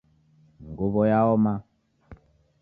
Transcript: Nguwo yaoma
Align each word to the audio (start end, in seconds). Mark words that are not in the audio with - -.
Nguwo 0.67 1.01
yaoma 1.11 1.53